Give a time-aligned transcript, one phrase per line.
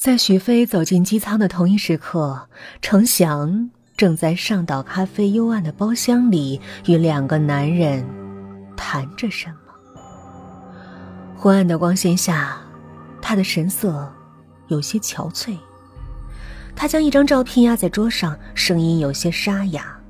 [0.00, 2.48] 在许飞走进机舱的同一时刻，
[2.80, 8.02] 程翔正在上岛咖啡幽暗的包厢里与两个男人
[8.74, 9.56] 谈着什么。
[11.36, 12.58] 昏暗的光线下，
[13.20, 14.10] 他的神色
[14.68, 15.54] 有些憔悴。
[16.74, 20.00] 他将一张照片压在桌上，声音有些沙哑：“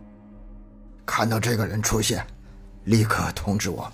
[1.04, 2.24] 看到这个人出现，
[2.84, 3.92] 立刻通知我。”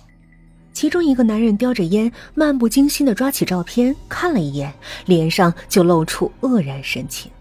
[0.77, 4.71] 其中一个男人叼着烟，漫不经心的抓起照片看了一眼，
[5.07, 7.31] 脸上就露出愕然神情。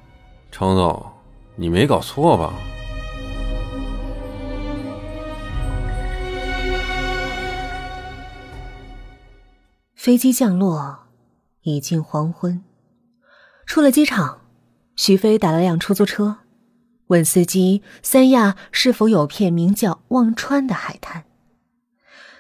[0.51, 1.07] 程总，
[1.55, 2.55] 你没搞错吧？
[9.95, 11.01] 飞机降落，
[11.61, 12.65] 已近黄昏。
[13.67, 14.39] 出了机场，
[14.97, 16.39] 徐飞打了辆出租车，
[17.09, 21.26] 问司机三亚是否有片名叫忘川的海滩。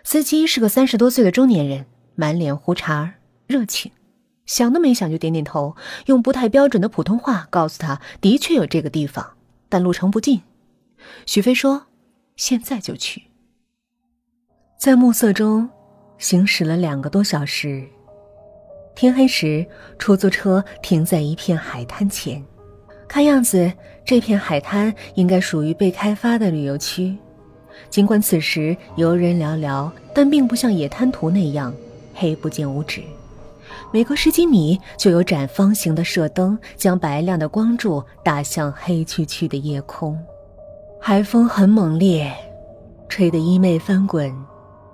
[0.06, 1.84] 司机是个三十多岁的中年人，
[2.14, 3.14] 满脸胡茬，
[3.48, 3.90] 热情，
[4.46, 5.74] 想都没想就点点头，
[6.06, 9.36] 用不太标准的普通话告诉他，的确有这个地方，
[9.68, 10.40] 但路程不近。
[11.26, 11.88] 许飞说
[12.36, 13.20] ：“现在就去。”
[14.78, 15.68] 在暮色中
[16.18, 17.84] 行驶了两个多小时，
[18.94, 19.66] 天黑时，
[19.98, 22.40] 出租车停在一片海滩前，
[23.08, 23.72] 看样子
[24.04, 27.18] 这片海滩应该属于被开发的旅游区。
[27.90, 31.72] 尽管此时游人寥寥，但并不像野滩图那样
[32.14, 33.02] 黑不见五指。
[33.92, 40.18] 每隔十几米就有盏方形的射灯，将白亮的光柱打向黑黢黢的夜空。
[41.00, 42.32] 海风很猛烈，
[43.08, 44.34] 吹得衣袂翻滚，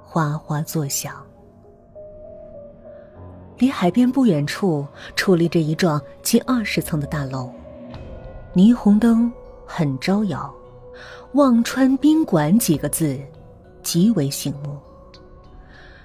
[0.04, 1.14] 哗哗作响。
[3.58, 7.50] 离海边不远处矗立着一幢近二十层的大楼，
[8.54, 9.32] 霓虹灯
[9.64, 10.52] 很招摇。
[11.32, 13.18] 忘川宾馆几个字，
[13.82, 14.78] 极为醒目。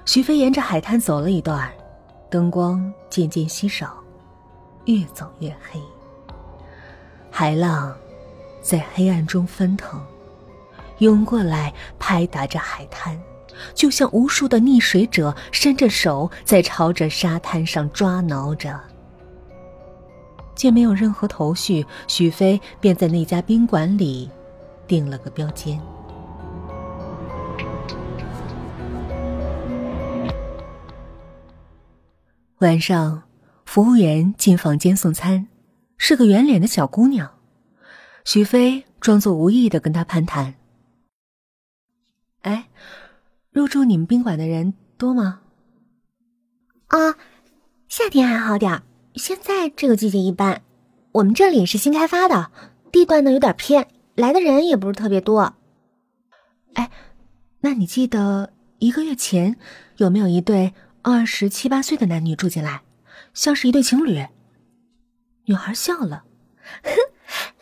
[0.05, 1.69] 徐飞沿着海滩走了一段，
[2.30, 3.97] 灯光渐渐稀少，
[4.85, 5.81] 越走越黑。
[7.30, 7.93] 海浪
[8.61, 10.02] 在黑暗中翻腾，
[10.99, 13.19] 涌过来拍打着海滩，
[13.73, 18.80] 就像无数的溺水者伸着手在朝着沙滩上抓挠着。
[20.55, 24.30] 见没有任何头绪，许飞便在那家宾馆里。
[24.87, 25.80] 订了个标间。
[32.59, 33.21] 晚上，
[33.65, 35.48] 服务员进房间送餐，
[35.98, 37.37] 是个圆脸的小姑娘。
[38.25, 40.55] 徐飞装作无意的跟她攀谈
[42.42, 42.67] ：“哎，
[43.52, 45.42] 入住你们宾馆的人多吗
[46.87, 47.15] ？”“啊，
[47.87, 48.81] 夏天还好点儿，
[49.14, 50.64] 现在这个季节一般。
[51.11, 52.52] 我们这里是新开发的，
[52.92, 53.87] 地段呢有点偏。”
[54.17, 55.54] 来的人也不是特别多，
[56.73, 56.89] 哎，
[57.60, 59.58] 那你记得一个月前
[59.98, 60.73] 有没有一对
[61.04, 62.82] 二十七八岁的男女住进来，
[63.36, 64.26] 像是一对情侣？
[65.45, 66.23] 女孩笑了，
[66.82, 66.89] 哼，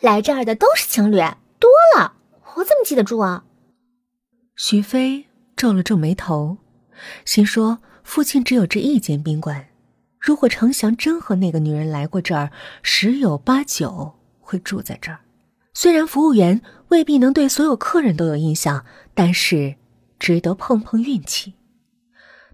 [0.00, 1.18] 来这儿的都是情侣，
[1.60, 2.14] 多了，
[2.54, 3.44] 我怎么记得住啊？
[4.56, 6.56] 徐飞皱了皱眉头，
[7.26, 9.68] 心说附近只有这一间宾馆，
[10.18, 12.50] 如果程翔真和那个女人来过这儿，
[12.82, 15.20] 十有八九会住在这儿。
[15.78, 19.74] 虽然服务员未必能对所有客人都有印象，但是
[20.18, 21.52] 值得碰碰运气。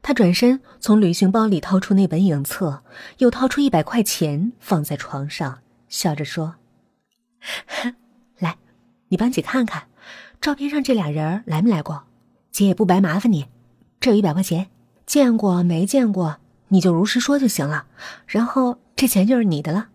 [0.02, 2.82] 他转身从旅行包里掏出那本影册，
[3.18, 6.56] 又掏出一百块钱放在床上，笑着说
[8.40, 8.58] ：“来，
[9.10, 9.84] 你帮姐看看，
[10.40, 12.02] 照片上这俩人来没来过？
[12.50, 13.46] 姐也不白麻烦你，
[14.00, 14.66] 这有一百块钱，
[15.06, 16.38] 见过没见过
[16.70, 17.86] 你就如实说就行了，
[18.26, 19.90] 然后这钱就是你的了。”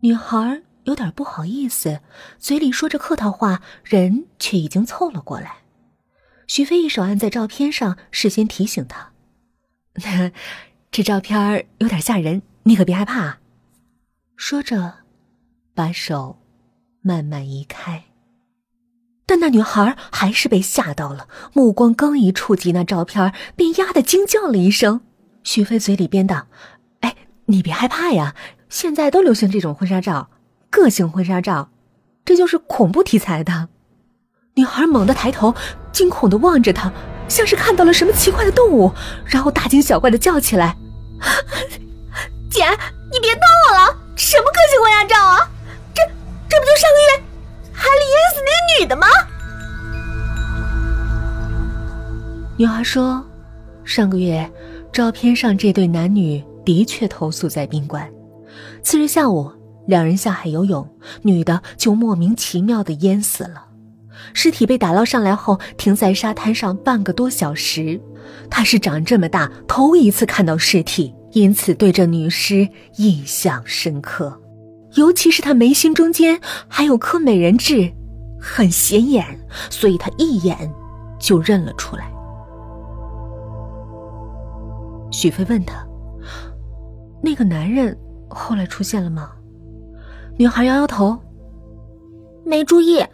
[0.00, 0.62] 女孩。
[0.84, 2.00] 有点不好意思，
[2.38, 5.56] 嘴里说着客套话，人却已经凑了过来。
[6.46, 9.12] 徐飞一手按在照片上，事先提醒他
[10.92, 13.38] ：“这照片有点吓人，你可别害怕。”
[14.36, 14.94] 说着，
[15.74, 16.38] 把手
[17.00, 18.04] 慢慢移开。
[19.26, 25.00] 但那女孩还是被吓到了，目光刚一触及那照片，便呀的惊叫了一声。
[25.42, 26.46] 徐飞嘴里边道
[27.00, 28.36] ：“哎，你别害怕呀，
[28.68, 30.28] 现在都流行这种婚纱照。”
[30.74, 31.70] 个性婚纱照，
[32.24, 33.68] 这就是恐怖题材的。
[34.54, 35.54] 女孩猛地抬头，
[35.92, 36.92] 惊恐的望着他，
[37.28, 38.92] 像是看到了什么奇怪的动物，
[39.24, 40.76] 然后大惊小怪的叫起来
[42.50, 42.64] ：“姐，
[43.12, 43.96] 你别逗我了！
[44.16, 45.48] 什么个性婚纱照啊？
[45.94, 46.02] 这
[46.48, 47.22] 这不就上个月
[47.72, 49.06] 海里淹死那个女的吗？”
[52.58, 53.24] 女孩说
[53.86, 54.50] ：“上个月，
[54.92, 58.10] 照片上这对男女的确投宿在宾馆。
[58.82, 59.52] 次日下午。”
[59.86, 60.88] 两人下海游泳，
[61.22, 63.66] 女的就莫名其妙的淹死了。
[64.32, 68.00] 尸体被打捞上来后，停在沙滩上半个多小时。
[68.50, 72.66] 他是长这么大头一次看到尸体，因此对这女尸
[72.96, 74.40] 印象深刻，
[74.94, 77.92] 尤其是她眉心中间还有颗美人痣，
[78.40, 79.24] 很显眼，
[79.68, 80.72] 所以他一眼
[81.18, 82.10] 就认了出来。
[85.10, 85.86] 许飞问他
[87.22, 87.96] ：“那个男人
[88.30, 89.30] 后来出现了吗？”
[90.36, 91.22] 女孩摇摇头
[92.44, 93.06] ：“没注意，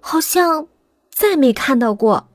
[0.00, 0.66] 好像
[1.10, 2.28] 再没看到过。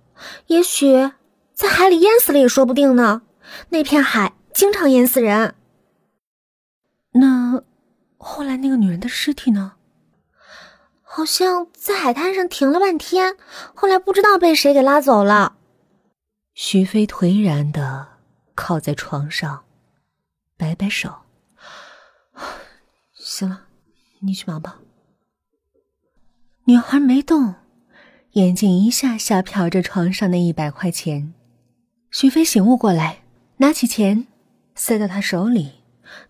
[0.48, 1.12] 也许
[1.54, 3.22] 在海里淹死了也说不定呢。
[3.70, 5.56] 那片海经常淹死人。”
[7.14, 7.64] 那
[8.18, 9.74] 后来那个女人的尸体呢？
[11.02, 13.36] 好像在海滩上停了半天，
[13.74, 15.58] 后来不知道被谁给拉走了。
[16.54, 18.20] 徐飞颓然的。
[18.56, 19.64] 靠在床上，
[20.58, 21.10] 摆摆手。
[23.16, 23.62] 行了，
[24.20, 24.80] 你去忙吧。
[26.66, 27.56] 女孩没动，
[28.34, 31.34] 眼睛一下下瞟着床上那一百块钱。
[32.12, 33.20] 徐飞醒悟过来，
[33.58, 34.28] 拿起钱
[34.76, 35.72] 塞到他手里。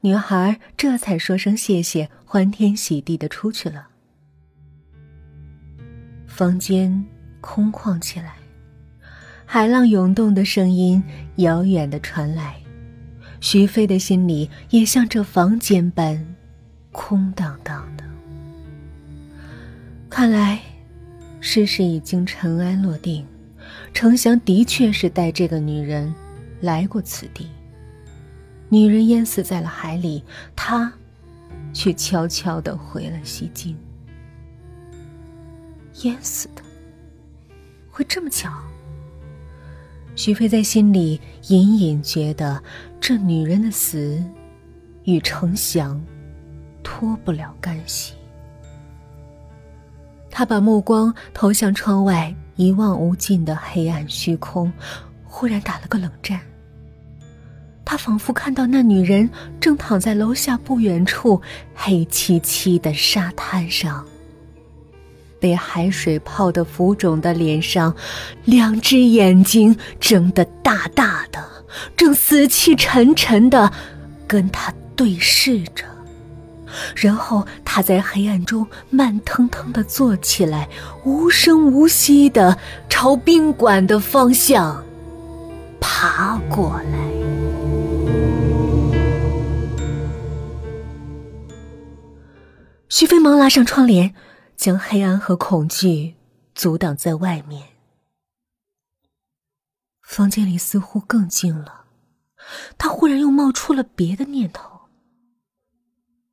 [0.01, 3.87] 女孩这才说声谢谢，欢天喜地的出去了。
[6.27, 7.05] 房间
[7.41, 8.35] 空旷起来。
[9.45, 11.03] 海浪涌动的声音
[11.37, 12.61] 遥远的传来，
[13.41, 16.35] 徐飞的心里也像这房间般
[16.91, 18.03] 空荡荡的。
[20.09, 20.59] 看来，
[21.39, 23.25] 事实已经尘埃落定，
[23.93, 26.13] 程翔的确是带这个女人
[26.61, 27.47] 来过此地。
[28.69, 30.23] 女人淹死在了海里，
[30.55, 30.91] 他
[31.73, 33.75] 却悄悄的回了西京。
[36.03, 36.61] 淹死的，
[37.89, 38.51] 会这么巧？
[40.15, 42.61] 徐飞在心里隐隐觉得，
[42.99, 44.21] 这女人的死
[45.03, 46.01] 与程翔
[46.99, 48.13] 脱不了干系。
[50.29, 54.69] 他把目光投向窗外一望无尽的黑暗虚空，
[55.23, 56.41] 忽然打了个冷战。
[57.85, 59.29] 他仿佛看到那女人
[59.61, 61.41] 正躺在楼下不远处
[61.73, 64.05] 黑漆漆的沙滩上。
[65.39, 67.95] 被海水泡得浮肿的脸上，
[68.43, 71.41] 两只眼睛睁得大大的，
[71.95, 73.71] 正死气沉沉的
[74.27, 75.85] 跟他对视着。
[76.95, 80.69] 然后他在黑暗中慢腾腾的坐起来，
[81.03, 82.57] 无声无息的
[82.87, 84.83] 朝宾馆的方向
[85.79, 86.99] 爬过来。
[92.89, 94.13] 徐飞忙拉上窗帘。
[94.59, 96.15] 将黑暗和恐惧
[96.53, 97.63] 阻挡在外面。
[100.01, 101.85] 房间里似乎更静了，
[102.77, 104.78] 他忽然又冒出了别的念头。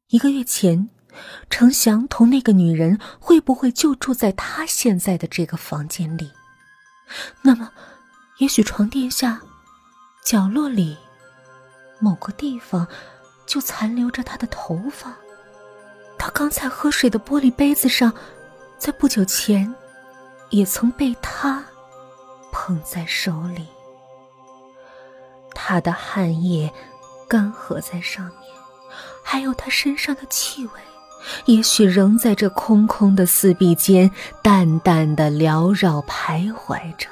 [0.09, 0.89] 一个月前，
[1.51, 6.31] 程翔同那个女人会不会就住在他现在的这个房间里？
[7.43, 7.73] 那么，
[8.39, 9.41] 也许床垫下、
[10.25, 10.97] 角落里、
[11.99, 12.87] 某个地方，
[13.47, 15.13] 就残留着他的头发。
[16.17, 18.13] 他刚才喝水的玻璃杯子上，
[18.79, 19.75] 在不久前，
[20.51, 21.65] 也曾被他
[22.53, 23.67] 捧在手里。
[25.53, 26.73] 他的汗液
[27.29, 28.56] 干涸在上面，
[29.23, 30.73] 还有他身上的气味，
[31.47, 34.11] 也许仍在这空空的四壁间
[34.43, 37.09] 淡淡的缭绕徘徊着，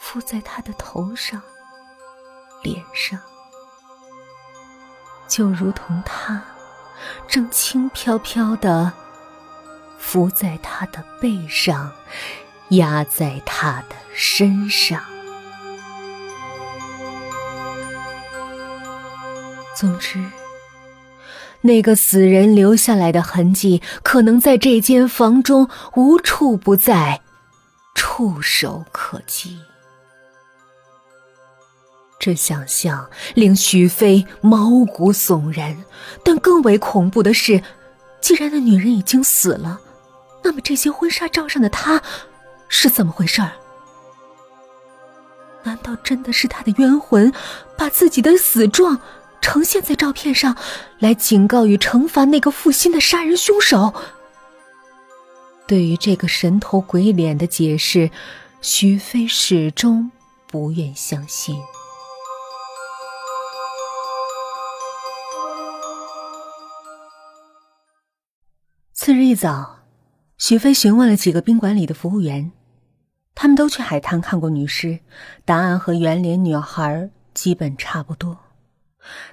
[0.00, 1.40] 附在他的头上、
[2.62, 3.18] 脸上，
[5.26, 6.42] 就如同他。
[7.28, 8.90] 正轻飘飘的
[9.98, 11.92] 伏在他的背上，
[12.70, 15.02] 压在他的身上。
[19.84, 20.18] 总之，
[21.60, 27.20] 那个死人留下来的痕迹，可能在这间房中无处不在，
[27.94, 29.58] 触手可及。
[32.18, 35.76] 这想象令许飞毛骨悚然，
[36.24, 37.62] 但更为恐怖的是，
[38.22, 39.78] 既然那女人已经死了，
[40.42, 42.02] 那么这些婚纱照上的她
[42.70, 43.52] 是怎么回事儿？
[45.62, 47.30] 难道真的是他的冤魂
[47.76, 48.98] 把自己的死状
[49.44, 50.56] 呈现在照片上，
[50.98, 53.92] 来警告与惩罚那个负心的杀人凶手？
[55.66, 58.10] 对于这个神头鬼脸的解释，
[58.62, 60.10] 徐飞始终
[60.48, 61.60] 不愿相信。
[68.94, 69.80] 次日一早，
[70.38, 72.50] 徐飞询问了几个宾馆里的服务员，
[73.34, 75.00] 他们都去海滩看过女尸，
[75.44, 78.38] 答案和圆脸女孩基本差不多。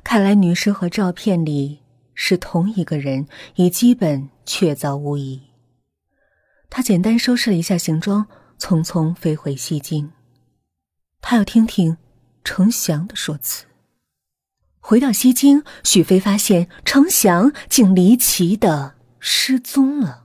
[0.04, 1.80] 看来女尸和照片里
[2.14, 5.42] 是同一个人，已基本确凿无疑。
[6.70, 8.28] 他简单收拾了一下行装，
[8.60, 10.12] 匆匆飞回西京。
[11.22, 11.98] 他要听听
[12.44, 13.66] 程翔的说辞。
[14.80, 20.24] 回到西京，许飞发现程祥竟离奇的失踪了。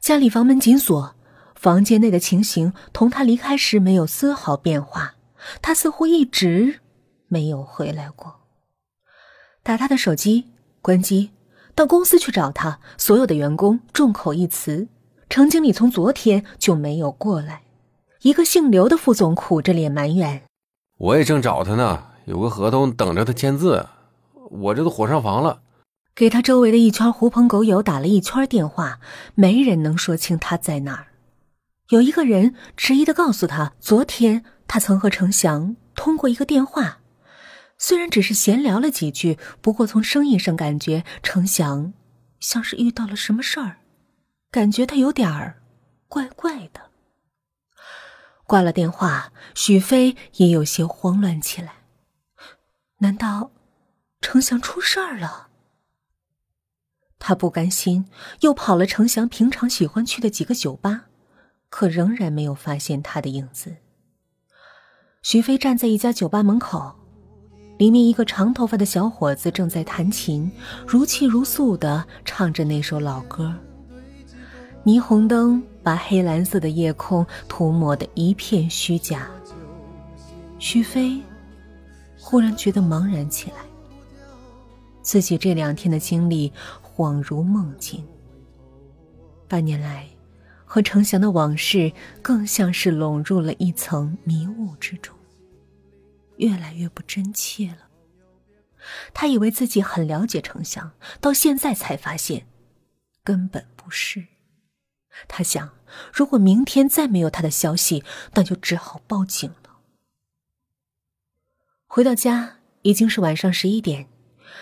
[0.00, 1.16] 家里房门紧锁，
[1.54, 5.14] 房间内的情形同他离开时没有丝毫变化。
[5.62, 6.80] 他似乎一直
[7.28, 8.40] 没有回来过。
[9.62, 10.46] 打他的手机，
[10.80, 11.30] 关机。
[11.74, 14.88] 到公司去找他，所有的员工众口一词：
[15.28, 17.62] 程经理从昨天就没有过来。
[18.22, 20.42] 一个姓刘的副总苦着脸埋怨
[20.96, 23.86] ：“我也正找他呢，有个合同等着他签字，
[24.50, 25.60] 我这都火上房了。”
[26.16, 29.00] 给他周围的一圈狐朋狗友打了一圈电话，
[29.34, 31.08] 没人能说清他在哪儿。
[31.90, 37.00] 有一个人迟疑的告诉他，昨天他曾和程翔通过一个电话，
[37.78, 41.92] 虽然只是闲聊了几句，不过从声音上感觉程翔
[42.40, 43.78] 像是遇到了什么事儿，
[44.50, 45.62] 感觉他有点儿
[46.08, 46.90] 怪怪的。
[48.46, 51.82] 挂了电话，许飞也有些慌乱起来，
[52.98, 53.50] 难道
[54.20, 55.48] 程翔出事儿了？
[57.18, 58.08] 他不甘心，
[58.40, 61.06] 又跑了程翔平常喜欢去的几个酒吧，
[61.68, 63.78] 可仍然没有发现他的影子。
[65.22, 67.00] 徐飞站在一家酒吧门口，
[67.78, 70.50] 里面一个长头发的小伙子正在弹琴，
[70.86, 73.54] 如泣如诉的唱着那首老歌。
[74.84, 79.28] 霓虹灯把黑蓝色的夜空涂抹的一片虚假。
[80.58, 81.20] 徐飞
[82.18, 83.56] 忽然觉得茫然起来，
[85.02, 86.52] 自己这两天的经历。
[86.96, 88.02] 恍如梦境。
[89.46, 90.06] 半年来，
[90.64, 91.92] 和程翔的往事
[92.22, 95.14] 更像是笼入了一层迷雾之中，
[96.36, 97.88] 越来越不真切了。
[99.12, 102.46] 他以为自己很了解程祥，到现在才发现，
[103.24, 104.26] 根本不是。
[105.26, 105.74] 他想，
[106.12, 109.78] 如果明天再没有他的消息，那就只好报警了。
[111.86, 114.08] 回到家已经是晚上十一点，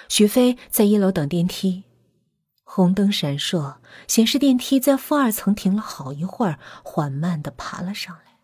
[0.08, 1.84] 徐飞在一楼等电梯。
[2.62, 3.76] 红灯闪烁，
[4.08, 8.38] 显示电梯在负二层停了好一会儿，缓慢的爬了上来。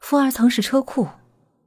[0.00, 1.08] 负二层是车库，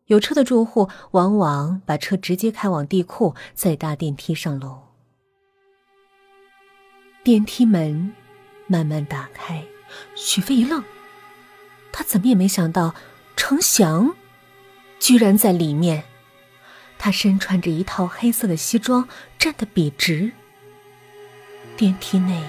[0.08, 4.84] 有车的住户往往把车直接开往地库，再搭电梯上楼。
[7.24, 8.14] 电梯门
[8.68, 9.66] 慢慢打开，
[10.16, 10.84] 许飞一愣，
[11.92, 12.94] 他怎么也没想到
[13.36, 14.16] 程祥
[15.00, 16.04] 居然在里面。
[17.00, 19.10] 他身穿着一套黑色的西装，
[19.40, 20.32] 站得笔直。
[21.76, 22.44] 电梯内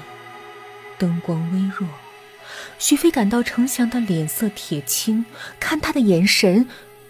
[0.99, 1.89] 灯光微弱，
[2.79, 5.25] 徐飞感到程祥的脸色铁青，
[5.59, 6.69] 看他的眼神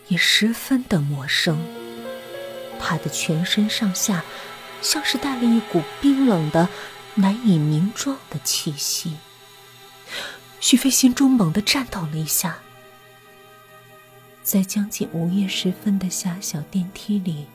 [0.08, 1.58] 也十分的陌生。
[2.78, 4.22] 他的全身上下
[4.82, 6.68] 像是带了一股冰冷的、
[7.14, 9.16] 难以名状的气息。
[10.60, 12.58] 徐飞心中猛地颤抖了一下，
[14.42, 17.46] 在将近午夜时分的狭小电梯里，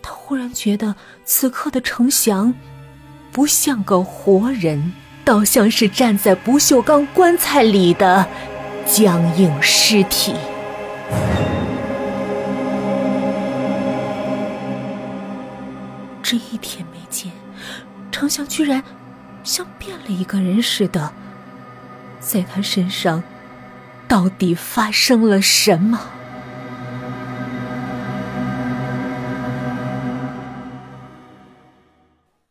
[0.00, 2.54] 他忽然觉得此刻的程祥。
[3.32, 4.92] 不像个活人，
[5.24, 8.28] 倒像是站在不锈钢棺材里的
[8.86, 10.34] 僵硬尸体。
[16.32, 17.30] 这一天没见，
[18.10, 18.82] 程祥居然
[19.44, 21.12] 像变了一个人似的，
[22.20, 23.22] 在他身上
[24.08, 25.98] 到底发生了什么？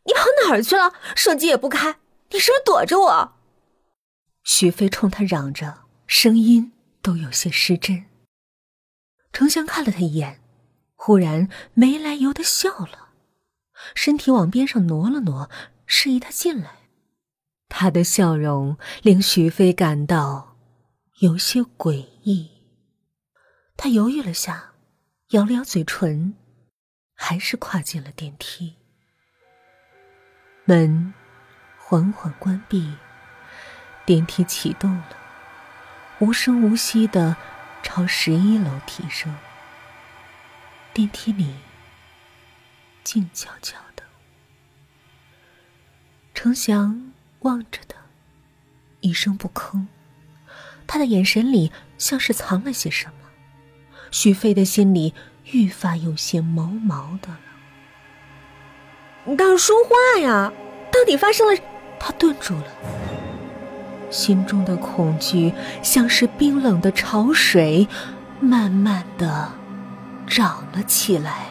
[0.03, 0.93] 你跑哪儿去了？
[1.15, 1.95] 手机也不开，
[2.29, 3.33] 你是不是躲着我？
[4.43, 6.71] 许飞冲他嚷着，声音
[7.01, 8.05] 都有些失真。
[9.33, 10.39] 程翔看了他一眼，
[10.95, 13.00] 忽然没来由的笑了，
[13.95, 15.49] 身体往边上挪了挪，
[15.85, 16.71] 示意他进来。
[17.69, 20.57] 他的笑容令许飞感到
[21.19, 22.49] 有些诡异。
[23.77, 24.73] 他犹豫了下，
[25.29, 26.35] 咬了咬嘴唇，
[27.15, 28.75] 还是跨进了电梯。
[30.65, 31.13] 门
[31.77, 32.93] 缓缓关闭，
[34.05, 35.17] 电梯启动了，
[36.19, 37.35] 无声无息的
[37.81, 39.33] 朝十一楼提升。
[40.93, 41.55] 电梯里
[43.03, 44.03] 静悄悄的，
[46.33, 47.97] 程翔望着他，
[48.99, 49.85] 一声不吭。
[50.87, 53.13] 他的眼神里像是藏了些什么。
[54.11, 55.13] 许飞的心里
[55.51, 57.39] 愈发有些毛毛的了。
[59.23, 60.51] 你倒是说话呀！
[60.91, 61.61] 到底发生了？
[61.99, 62.67] 他顿住了，
[64.09, 67.87] 心中的恐惧像是冰冷的潮水，
[68.41, 69.53] 慢慢的
[70.27, 71.50] 涨了起来。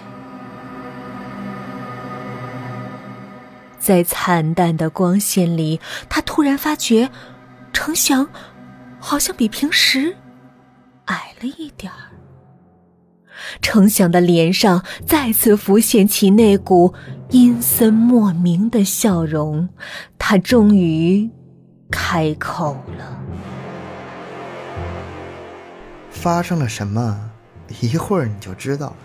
[3.91, 7.11] 在惨淡的光线里，他突然发觉，
[7.73, 8.25] 程祥
[9.01, 10.17] 好像比平时
[11.07, 11.99] 矮了一点儿。
[13.61, 16.95] 程翔的脸上再次浮现起那股
[17.31, 19.69] 阴森莫名的笑容，
[20.17, 21.29] 他终于
[21.91, 23.21] 开口了
[26.13, 27.29] ：“发生了什么？
[27.81, 28.97] 一会儿你就知道了。”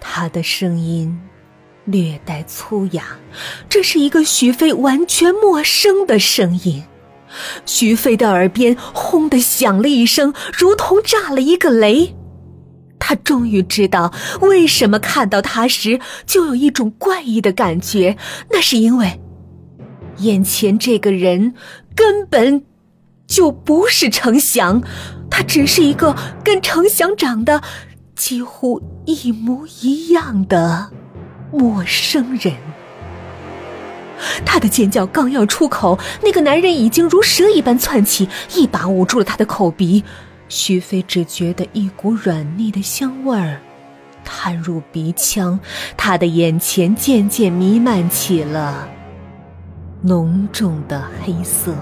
[0.00, 1.16] 他的声音
[1.86, 3.02] 略带粗哑，
[3.68, 6.84] 这是一个徐飞完全陌生的声音。
[7.64, 12.14] 徐飞的耳边轰的响了一声，如同炸了一个雷。
[12.98, 18.16] 他终于知道为什么看到他时就有一种怪异的感觉，
[18.50, 19.20] 那是因为
[20.18, 21.54] 眼前这个人
[21.94, 22.64] 根本
[23.28, 24.82] 就不是程翔，
[25.30, 27.62] 他只是一个跟程翔长得
[28.16, 30.90] 几乎一模一样的
[31.50, 32.54] 陌生人。
[34.44, 40.02] 他的尖叫刚要出口，那个男人已经如蛇一般窜起，一把捂住了他的口鼻。
[40.48, 43.60] 徐飞只觉得一股软腻的香味儿
[44.24, 45.58] 探入鼻腔，
[45.96, 48.88] 他的眼前渐渐弥漫起了
[50.02, 51.74] 浓重的黑色。